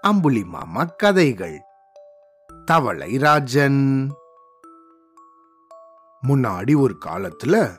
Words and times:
அம்புலி 0.00 0.44
மாமா 0.44 0.84
கதைகள். 0.84 1.58
தவளை 2.64 3.18
ராஜன். 3.18 4.10
முன்னாடி 6.28 6.78
ஒரு 6.78 6.98
காலத்துல 7.06 7.76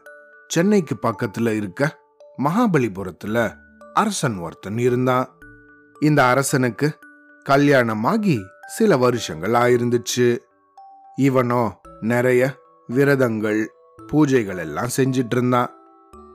சென்னைக்கு 0.47 0.95
பக்கத்துல 1.01 1.55
இருக்க 1.55 1.99
மகாபலிபுரத்துல 2.37 3.57
அரசன் 3.93 4.37
ஒருத்தன் 4.37 4.77
இருந்தான். 4.77 5.37
இந்த 5.99 6.25
அரசனுக்கு 6.25 6.99
கல்யாணமாகி 7.49 8.41
சில 8.67 8.97
வருஷங்கள் 8.97 9.51
ஆயிருந்துச்சு. 9.51 10.37
இவனோ 11.21 11.71
நிறைய 11.99 12.55
விரதங்கள் 12.87 13.67
பூஜைகள் 14.13 14.57
எல்லாம் 14.57 14.89
செஞ்சிட்டு 14.97 15.31
இருந்தான். 15.31 15.69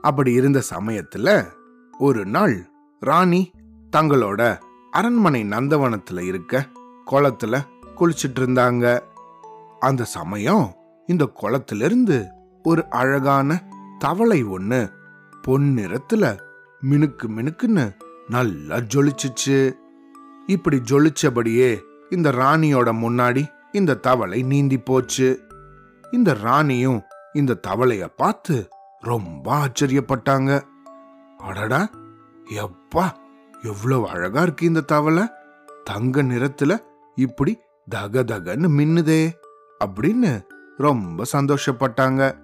அப்படி 0.01 0.31
இருந்த 0.31 0.61
சமயத்துல 0.69 1.51
ஒரு 1.99 2.25
நாள் 2.25 2.73
ராணி 2.99 3.51
தங்களோட 3.95 4.59
அரண்மனை 4.91 5.43
நந்தவனத்துல 5.43 6.19
இருக்க 6.19 6.67
குளத்துல 7.11 7.59
குளிச்சிட்டு 7.95 8.39
இருந்தாங்க 8.39 8.99
அந்த 9.79 10.03
சமயம் 10.03 10.73
இந்த 11.07 11.25
குளத்திலிருந்து 11.25 12.25
ஒரு 12.63 12.89
அழகான 12.89 13.63
தவளை 13.99 14.45
ஒண்ணு 14.45 14.91
பொன்னிறத்துல 15.47 16.39
மினுக்கு 16.83 17.27
மினுக்குன்னு 17.27 17.95
நல்லா 18.29 18.75
ஜொலிச்சுச்சு. 18.75 19.73
இப்படி 20.47 20.81
ஜொலிச்சபடியே 20.91 21.79
இந்த 22.09 22.31
ராணியோட 22.31 22.89
முன்னாடி 22.93 23.45
இந்த 23.71 23.93
தவளை 23.93 24.43
நீந்தி 24.43 24.77
போச்சு. 24.77 25.47
இந்த 26.11 26.33
ராணியும் 26.33 27.01
இந்த 27.33 27.59
தவளைய 27.67 28.07
பார்த்து 28.17 28.67
ரொம்ப 29.01 29.55
ஆச்சரியப்பட்டாங்க. 29.55 30.61
அடடா 31.37 31.89
எப்பா 32.51 33.11
எவ்வளவு 33.61 34.09
அழகா 34.09 34.41
இருக்கு 34.41 34.65
இந்த 34.65 34.81
தவளை. 34.81 35.23
தங்க 35.83 36.23
நிறத்துல 36.23 36.77
இப்படி 37.15 37.59
தக 37.89 38.23
தகன்னு 38.23 38.67
மின்னுதே 38.67 39.31
அப்படின்னு 39.85 40.41
ரொம்ப 40.77 41.23
சந்தோஷப்பட்டாங்க. 41.33 42.37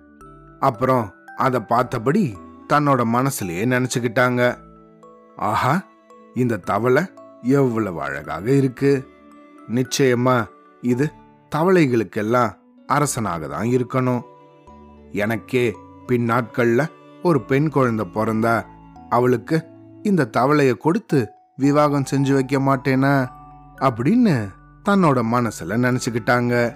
அப்புறம் 0.59 1.13
அதை 1.37 1.59
பார்த்தபடி 1.59 2.37
தன்னோட 2.73 3.03
மனசுலயே 3.13 3.65
நினைச்சுக்கிட்டாங்க. 3.65 4.57
ஆஹா 5.35 5.81
இந்த 6.35 6.57
தவளை 6.57 7.03
எவ்வளவு 7.41 8.01
அழகாக 8.01 8.51
இருக்கு. 8.51 9.07
நிச்சயமா 9.67 10.47
இது 10.81 11.11
தவளைகளுக்கெல்லாம் 11.55 12.53
அரசனாக 12.87 13.47
தான் 13.47 13.67
இருக்கணும். 13.67 14.21
எனக்கே 15.11 15.77
பின்னாட்கள்ல 16.07 16.87
ஒரு 17.23 17.41
பெண் 17.41 17.69
குழந்தை 17.69 18.05
பிறந்தா 18.13 18.65
அவளுக்கு 19.09 19.69
இந்த 20.03 20.29
தவளையை 20.37 20.77
கொடுத்து 20.77 21.29
விவாகம் 21.55 22.03
செஞ்சு 22.11 22.33
வைக்க 22.33 22.59
மாட்டேனா? 22.59 23.27
அப்படின்னு 23.81 24.47
தன்னோட 24.89 25.21
மனசுல 25.31 25.67
நினைச்சுக்கிட்டாங்க. 25.67 26.75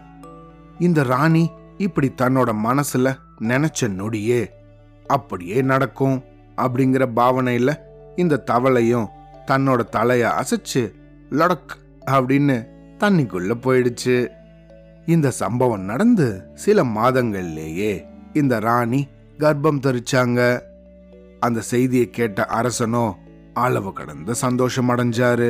இந்த 0.79 1.03
ராணி 1.03 1.51
இப்படி 1.77 2.11
தன்னோட 2.17 2.55
மனசுல 2.63 3.15
நினைச்ச 3.39 3.87
நொடியே 3.87 4.47
அப்படியே 5.07 5.61
நடக்கும் 5.61 6.23
அப்படிங்கிற 6.57 7.07
பாவனையில 7.15 7.75
இந்த 8.15 8.43
தவளையும் 8.51 9.07
தன்னோட 9.47 9.79
தலைய 9.91 10.43
அசைச்சு 10.43 10.91
லொடக் 11.29 11.77
அப்படின்னு 12.05 12.65
தண்ணிக்குள்ள 12.99 13.53
போயிடுச்சு. 13.61 14.27
இந்த 15.05 15.31
சம்பவம் 15.31 15.81
நடந்து 15.81 16.47
சில 16.53 16.83
மாதங்கள்லேயே 16.83 18.05
இந்த 18.33 18.59
ராணி 18.59 19.07
கர்ப்பம் 19.39 19.79
தரிச்சாங்க. 19.79 20.59
அந்த 21.45 21.61
செய்தியை 21.61 22.07
கேட்ட 22.09 22.47
அரசனோ 22.57 23.05
அளவு 23.53 23.91
கடந்த 23.93 24.33
சந்தோஷம் 24.33 24.89
அடைஞ்சாரு. 24.89 25.49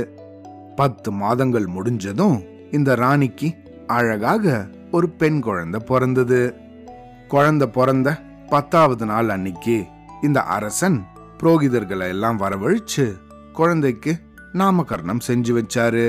பத்து 0.76 1.10
மாதங்கள் 1.12 1.68
முடிஞ்சதும் 1.68 2.38
இந்த 2.72 2.96
ராணிக்கு 2.96 3.50
அழகாக 3.88 4.54
ஒரு 4.92 5.08
பெண் 5.10 5.40
குழந்தை 5.40 5.80
பிறந்தது. 5.86 6.42
குழந்தை 7.28 7.68
பிறந்த 7.68 8.10
பத்தாவது 8.50 9.06
நாள் 9.06 9.30
அன்னைக்கு 9.30 9.78
இந்த 10.22 10.40
அரசன் 10.58 10.98
புரோகிதர்களை 11.40 12.08
எல்லாம் 12.08 12.40
வரவழைச்சு 12.40 13.06
குழந்தைக்கு 13.54 14.14
நாமகரணம் 14.54 15.26
செஞ்சு 15.28 15.54
வச்சாரு. 15.60 16.06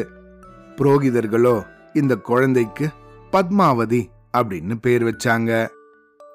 புரோகிதர்களோ 0.76 1.56
இந்த 1.92 2.14
குழந்தைக்கு 2.30 2.86
பத்மாவதி 3.32 4.02
அப்படின்னு 4.36 4.74
பேர் 4.80 5.04
வச்சாங்க. 5.04 5.50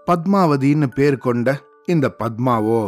பத்மாவதின்னு 0.07 0.87
பேர் 0.95 1.17
கொண்ட 1.17 1.49
இந்த 1.85 2.07
பத்மாவோ 2.19 2.81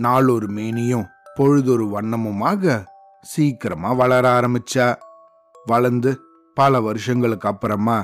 நாளொரு 0.00 0.46
மேனியும் 0.46 1.06
பொழுதொரு 1.34 1.86
வண்ணமுமாக 1.86 2.84
சீக்கிரமா 3.22 3.92
வளர 3.92 4.40
ஆரம்பிச்சா. 4.40 4.94
வளர்ந்து 5.66 6.20
பல 6.54 6.80
வருஷங்களுக்கு 6.80 7.48
அப்புறமா 7.48 7.98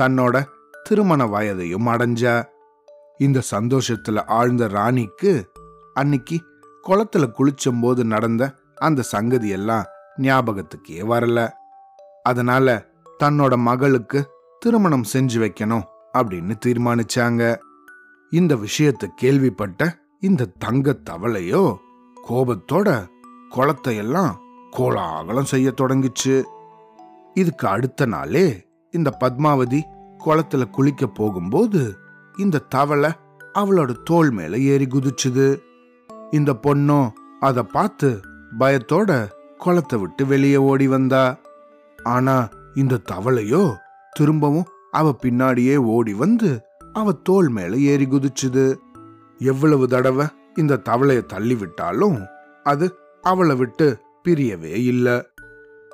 தன்னோட 0.00 0.44
திருமண 0.82 1.26
வயதையும் 1.26 1.88
அடைஞ்சா. 1.88 2.44
இந்த 3.18 3.42
சந்தோஷத்துல 3.50 4.26
ஆழ்ந்த 4.26 4.68
ராணிக்கு 4.68 5.32
அன்னைக்கு 5.94 6.40
குளத்துல 6.86 7.32
குளிச்சும்போது 7.38 8.04
நடந்த 8.04 8.52
அந்த 8.74 9.02
சங்கதி 9.02 9.48
எல்லாம் 9.48 9.84
ஞாபகத்துக்கே 10.18 11.02
வரல. 11.02 11.48
அதனால 12.22 12.86
தன்னோட 13.24 13.56
மகளுக்கு 13.56 14.26
திருமணம் 14.58 15.04
செஞ்சு 15.12 15.40
வைக்கணும் 15.44 15.84
அப்படின்னு 16.18 16.54
தீர்மானிச்சாங்க. 16.66 17.56
இந்த 18.30 18.56
விஷயத்தை 18.56 19.08
கேள்விப்பட்ட 19.16 19.96
இந்த 20.26 20.48
தங்க 20.58 20.92
தவளையோ 21.10 21.62
கோபத்தோட 22.28 22.88
குளத்தையெல்லாம் 23.54 24.32
கோலாகலம் 24.70 25.50
செய்ய 25.52 25.68
தொடங்கிச்சு. 25.80 26.36
இதுக்கு 27.34 27.66
அடுத்த 27.68 28.06
நாளே 28.06 28.46
இந்த 28.94 29.10
பத்மாவதி 29.20 29.80
குளத்துல 30.24 30.64
குளிக்க 30.70 31.06
போகும்போது 31.06 31.82
இந்த 32.36 32.62
தவளை 32.68 33.10
அவளோட 33.54 33.90
தோல் 34.04 34.30
மேல 34.30 34.58
ஏறி 34.72 34.86
குதிச்சுது. 34.86 35.48
இந்த 36.30 36.52
பொண்ணும் 36.62 37.08
அத 37.40 37.64
பார்த்து 37.74 38.10
பயத்தோட 38.58 39.10
குளத்தை 39.58 39.98
விட்டு 39.98 40.22
வெளியே 40.26 40.60
ஓடி 40.70 40.88
வந்தா. 40.88 41.24
ஆனா 42.02 42.36
இந்த 42.74 43.02
தவளையோ 43.12 43.64
திரும்பவும் 44.12 44.70
அவ 44.90 45.14
பின்னாடியே 45.22 45.76
ஓடி 45.96 46.14
வந்து 46.14 46.50
அவ 46.92 47.12
தோல் 47.28 47.48
மேல 47.48 47.76
ஏறி 47.90 48.06
குதிச்சுது. 48.06 48.66
எவ்வளவு 49.38 49.88
தடவை 49.88 50.26
இந்த 50.54 50.80
தவளைய 50.88 51.26
தள்ளி 51.26 51.54
விட்டாலும் 51.54 52.18
அது 52.62 52.98
அவளை 53.22 53.56
விட்டு 53.56 53.98
பிரியவே 54.24 54.74
இல்லை. 54.74 55.26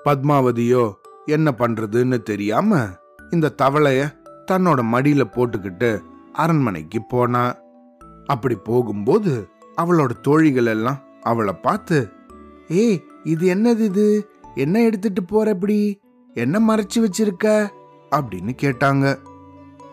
பத்மாவதியோ 0.05 0.93
என்ன 1.27 1.55
பண்றதுன்னு 1.59 2.23
தெரியாம 2.23 2.87
இந்த 3.31 3.55
தவளைய 3.63 4.15
தன்னோட 4.51 4.81
மடியில 4.93 5.25
போட்டுக்கிட்டு 5.25 6.01
அரண்மனைக்கு 6.33 7.03
போனா. 7.03 7.57
அப்படி 8.27 8.55
போகும்போது 8.55 9.49
அவளோட 9.77 10.11
தோழிகள் 10.23 10.67
எல்லாம் 10.67 11.03
அவளை 11.23 11.55
பார்த்து 11.55 12.09
ஏய் 12.69 13.05
இது 13.25 13.55
என்னது 13.55 13.79
இது? 13.79 14.31
என்ன 14.55 14.83
எடுத்துட்டு 14.83 15.25
போற 15.25 15.51
இப்படி? 15.51 16.01
என்ன 16.35 16.75
மறைச்சு 16.75 16.99
வச்சிருக்க? 16.99 17.69
அப்படின்னு 18.11 18.57
கேட்டாங்க. 18.63 19.19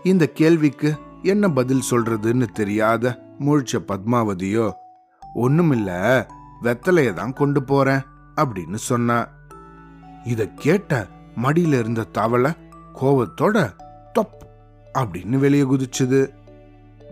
இந்த 0.04 0.28
கேள்விக்கு 0.28 0.94
என்ன 1.22 1.50
பதில் 1.50 1.82
சொல்றதுன்னு 1.92 2.46
தெரியாத 2.54 3.27
முழிச்ச 3.40 3.80
பத்மாவதியோ 3.88 4.72
ஒண்ணுமில்ல 5.36 5.92
வெத்தலைய 6.64 7.14
தான் 7.14 7.34
கொண்டு 7.34 7.64
போறேன் 7.64 8.02
அப்படின்னு 8.36 8.76
சொன்னா. 8.76 9.28
இத 10.24 10.48
கேட்ட 10.48 11.08
மடியில 11.44 11.80
இருந்த 11.80 12.04
தவளை 12.04 12.52
கோவத்தோட 13.02 13.76
தொப் 14.14 14.48
அப்படின்னு 14.94 15.38
வெளியே 15.38 15.64
குதிச்சுது. 15.64 16.22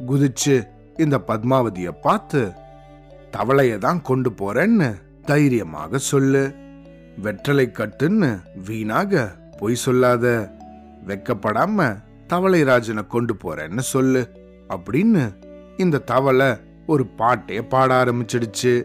குதிச்சு 0.08 0.68
இந்த 0.98 1.18
பத்மாவதிய 1.28 1.92
பார்த்து 2.02 2.52
தவளைய 3.32 3.78
தான் 3.78 4.02
கொண்டு 4.02 4.30
போறேன்னு 4.30 5.02
தைரியமாக 5.22 5.98
சொல்லு. 5.98 6.54
வெற்றலை 7.22 7.72
கட்டுன்னு 7.74 8.42
வீணாக 8.66 9.36
பொய் 9.60 9.76
சொல்லாத. 9.76 10.54
வெக்கப்படாம 11.08 12.04
தவளை 12.28 12.64
ராஜனை 12.64 13.08
கொண்டு 13.08 13.34
போறேன்னு 13.34 13.80
சொல்லு 13.80 14.22
அப்படின்னு 14.70 15.24
இந்த 15.78 15.98
தவளை 15.98 16.50
ஒரு 16.88 17.06
பாட்டே 17.06 17.62
பாட 17.62 18.04
ஆரம்பிச்சிடுச்சு. 18.04 18.84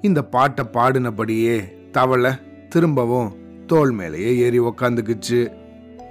இந்த 0.00 0.24
பாட்டை 0.24 0.64
பாடினபடியே 0.72 1.56
தவளை 1.90 2.32
திரும்பவும் 2.68 3.32
தோல் 3.66 3.90
மேலேயே 3.90 4.36
ஏறி 4.36 4.60
உக்காந்துக்குச்சு. 4.60 5.40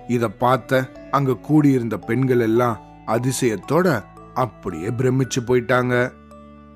இத 0.07 0.27
பார்த்த 0.27 0.89
அங்க 1.11 1.35
கூடியிருந்த 1.35 1.97
பெண்கள் 1.97 2.39
எல்லாம் 2.39 2.79
அதிசயத்தோட 3.07 4.03
அப்படியே 4.33 4.87
பிரமிச்சு 4.87 5.39
போயிட்டாங்க. 5.47 6.13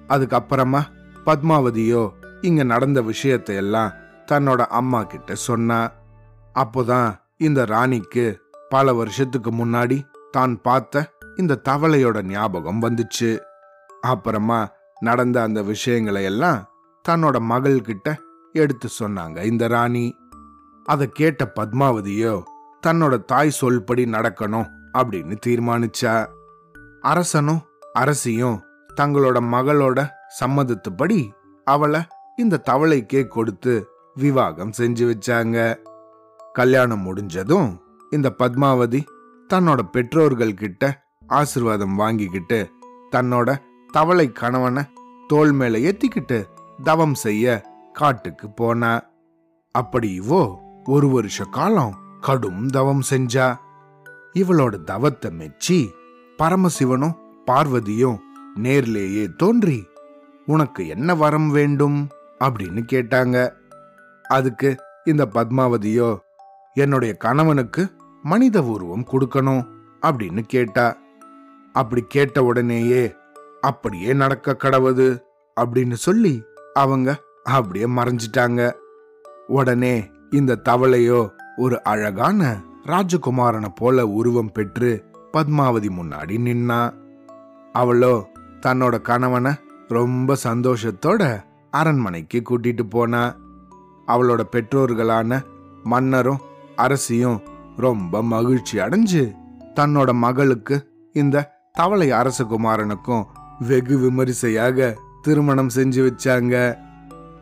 அதுக்கப்புறமா 0.09 0.81
பத்மாவதியோ 1.25 2.09
இங்க 2.41 2.63
நடந்த 2.63 3.01
விஷயத்தை 3.01 3.55
எல்லாம் 3.55 3.93
தன்னோட 4.31 4.61
அம்மா 4.79 5.03
கிட்ட 5.03 5.35
சொன்னா. 5.35 5.91
அப்போதான் 6.55 7.19
இந்த 7.37 7.65
ராணிக்கு 7.65 8.39
பல 8.69 8.93
வருஷத்துக்கு 8.93 9.51
முன்னாடி 9.51 10.01
தான் 10.31 10.61
பார்த்த 10.61 11.16
இந்த 11.37 11.59
தவளையோட 11.69 12.21
ஞாபகம் 12.21 12.81
வந்துச்சு. 12.81 13.39
அப்புறமா 14.01 14.71
நடந்த 14.99 15.41
அந்த 15.41 15.61
விஷயங்களை 15.61 16.23
எல்லாம் 16.23 16.69
தன்னோட 17.09 17.37
மகள்கிட்ட 17.49 18.15
எடுத்து 18.53 18.87
சொன்னாங்க 18.99 19.43
இந்த 19.43 19.67
ராணி. 19.67 20.15
அதை 20.85 21.07
கேட்ட 21.07 21.51
பத்மாவதியோ 21.59 22.43
தன்னோட 22.87 23.25
தாய் 23.25 23.57
சொல்படி 23.61 24.03
நடக்கணும் 24.05 24.69
அப்படின்னு 24.93 25.35
தீர்மானிச்சா. 25.45 26.27
அரசனும் 27.01 27.61
அரசியும் 27.93 28.63
தங்களோட 28.95 29.37
மகளோட 29.53 30.09
சம்மதத்துப்படி 30.39 31.29
அவளை 31.63 32.01
இந்த 32.35 32.61
தவளைக்கே 32.69 33.27
கொடுத்து 33.27 33.89
விவாகம் 34.15 34.71
செஞ்சு 34.77 35.13
வச்சாங்க. 35.13 35.75
கல்யாணம் 36.53 37.01
முடிஞ்சதும் 37.01 37.81
இந்த 38.09 38.35
பத்மாவதி 38.37 39.01
தன்னோட 39.53 39.79
பெற்றோர்கள் 39.91 40.53
கிட்ட 40.53 41.05
ஆசிர்வாதம் 41.29 41.95
வாங்கிக்கிட்டு 41.95 42.69
தன்னோட 43.11 43.57
தவளை 43.91 44.31
கணவனை 44.31 44.83
தோள் 45.27 45.51
மேல 45.51 45.77
ஏத்திக்கிட்டு 45.77 46.45
தவம் 46.83 47.13
செய்ய 47.13 47.61
காட்டுக்கு 47.93 48.49
போனா 48.49 49.03
அப்படி 49.71 50.19
இவோ 50.19 50.55
ஒரு 50.83 51.09
வருஷ 51.09 51.43
காலம் 51.43 51.97
கடும் 52.21 52.67
தவம் 52.67 53.01
செஞ்சா. 53.09 53.57
இவளோட 54.33 54.83
தவத்தை 54.83 55.31
மெச்சி 55.31 55.93
பரமசிவனும் 56.37 57.15
பார்வதியும் 57.47 58.17
நேர்லேயே 58.55 59.35
தோன்றி 59.35 59.87
உனக்கு 60.45 60.87
என்ன 60.87 61.15
வரம் 61.15 61.49
வேண்டும்? 61.49 62.07
அப்படின்னு 62.39 62.81
கேட்டாங்க. 62.91 63.51
அதுக்கு 64.23 64.75
இந்த 65.05 65.25
பத்மாவதியோ 65.25 66.17
என்னுடைய 66.73 67.13
கணவனுக்கு 67.13 67.91
மனித 68.21 68.63
உருவம் 68.63 69.07
கொடுக்கணும் 69.11 69.67
அப்படின்னு 70.01 70.41
கேட்டா. 70.41 70.97
அப்படி 71.77 72.01
கேட்ட 72.07 72.43
உடனேயே 72.43 73.03
அப்படியே 73.61 74.13
நடக்க 74.13 74.57
கடவுது 74.63 75.07
அப்படின்னு 75.57 75.97
சொல்லி 76.05 76.33
அவங்க 76.73 77.09
அப்படியே 77.43 77.85
மறைஞ்சிட்டாங்க. 77.85 78.61
உடனே 79.47 79.95
இந்த 80.31 80.61
தவளையோ 80.69 81.19
ஒரு 81.57 81.83
அழகான 81.83 82.41
ராஜகுமாரனை 82.85 83.69
போல 83.75 84.05
உருவம் 84.07 84.51
பெற்று 84.51 84.89
பத்மாவதி 85.33 85.89
முன்னாடி 85.99 86.35
நின்னா. 86.47 86.81
அவளோ 87.73 88.15
தன்னோட 88.61 89.01
கணவனை 89.01 89.51
ரொம்ப 89.87 90.35
சந்தோஷத்தோட 90.43 91.21
அரண்மனைக்கு 91.71 92.41
கூட்டிட்டு 92.49 92.83
போனா. 92.89 93.23
அவளோட 94.07 94.41
பெற்றோர்களான 94.51 95.41
மன்னரும் 95.83 96.43
அரசியும் 96.75 97.39
ரொம்ப 97.77 98.23
மகிழ்ச்சி 98.23 98.75
அடைஞ்சு 98.79 99.23
தன்னோட 99.75 100.11
மகளுக்கு 100.13 100.75
இந்த 101.13 101.37
தவளை 101.77 102.11
அரசகுமாரனுக்கும் 102.11 103.23
வெகு 103.59 103.97
விமரிசையாக 103.97 104.95
திருமணம் 105.21 105.69
செஞ்சு 105.75 106.01
வச்சாங்க. 106.07 106.77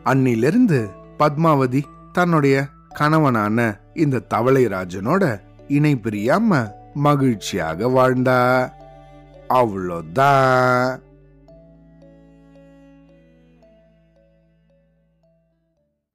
அன்னிலிருந்து 0.04 0.90
பத்மாவதி 1.18 1.82
தன்னுடைய 2.12 2.66
கணவனான 2.98 3.80
இந்த 3.94 4.18
தவளை 4.18 4.66
ராஜனோட 4.66 5.40
இணை 5.68 6.00
பிரியாம 6.02 6.70
மகிழ்ச்சியாக 6.94 7.88
வாழ்ந்தா. 7.88 8.70
அவ்வளோதான். 9.48 11.00